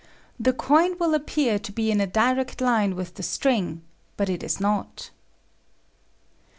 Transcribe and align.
The 0.39 0.51
coin 0.51 0.97
will 0.97 1.13
appear 1.13 1.59
to 1.59 1.71
be 1.71 1.91
in 1.91 2.01
a 2.01 2.07
direct 2.07 2.59
line 2.59 2.95
with 2.95 3.13
the 3.13 3.21
string, 3.21 3.83
but 4.17 4.29
it 4.29 4.41
is 4.41 4.59
not. 4.59 5.11